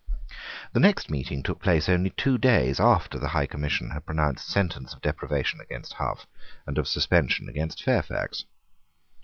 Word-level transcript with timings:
The 0.73 0.79
next 0.79 1.11
meeting 1.11 1.43
took 1.43 1.61
place 1.61 1.87
only 1.87 2.09
two 2.09 2.39
days 2.39 2.79
after 2.79 3.19
the 3.19 3.27
High 3.27 3.45
Commission 3.45 3.91
had 3.91 4.03
pronounced 4.03 4.47
sentence 4.47 4.95
of 4.95 5.01
deprivation 5.03 5.59
against 5.61 5.93
Hough, 5.93 6.25
and 6.65 6.79
of 6.79 6.87
suspension 6.87 7.47
against 7.47 7.83
Fairfax. 7.83 8.45